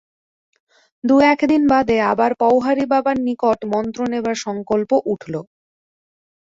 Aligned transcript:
দু-এক 1.03 1.39
দিন 1.45 1.63
বাদে 1.71 1.97
আবার 2.11 2.31
পওহারী 2.41 2.85
বাবার 2.91 3.17
নিকট 3.27 3.59
মন্ত্র 3.71 3.99
নেবার 4.11 4.37
সঙ্কল্প 4.45 4.91
উঠল। 5.05 5.33